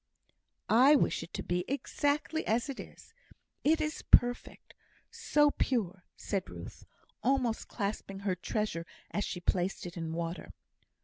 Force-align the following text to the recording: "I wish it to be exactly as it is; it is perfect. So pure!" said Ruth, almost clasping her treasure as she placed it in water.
"I 0.67 0.95
wish 0.95 1.21
it 1.21 1.31
to 1.35 1.43
be 1.43 1.63
exactly 1.67 2.43
as 2.47 2.69
it 2.69 2.79
is; 2.79 3.13
it 3.63 3.79
is 3.79 4.01
perfect. 4.01 4.73
So 5.11 5.51
pure!" 5.51 6.03
said 6.15 6.49
Ruth, 6.49 6.85
almost 7.21 7.67
clasping 7.67 8.21
her 8.21 8.33
treasure 8.33 8.87
as 9.11 9.23
she 9.25 9.39
placed 9.39 9.85
it 9.85 9.97
in 9.97 10.11
water. 10.13 10.53